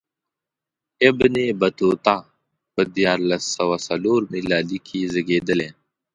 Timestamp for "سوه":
3.55-3.75